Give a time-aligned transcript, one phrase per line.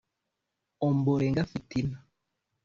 [0.87, 2.01] Ombolenga Fitina